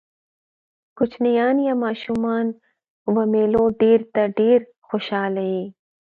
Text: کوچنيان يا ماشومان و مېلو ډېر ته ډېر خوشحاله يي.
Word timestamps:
کوچنيان 0.99 1.57
يا 1.65 1.73
ماشومان 1.83 2.47
و 3.13 3.15
مېلو 3.33 3.63
ډېر 3.81 3.99
ته 4.13 4.21
ډېر 4.39 4.59
خوشحاله 4.87 5.43
يي. 5.53 5.65